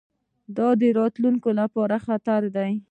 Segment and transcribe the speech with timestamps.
[0.57, 2.71] دا د راتلونکي لپاره خطر دی.